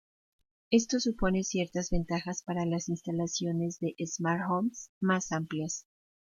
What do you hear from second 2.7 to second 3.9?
instalaciones